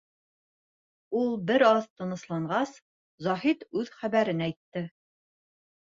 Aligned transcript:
Ул 1.19 1.29
бер 1.51 1.65
аҙ 1.67 1.85
тынысланғас, 2.01 2.73
Заһит 3.27 3.63
үҙ 3.83 3.95
хәбәрен 4.03 4.43
әйтте: 4.51 4.85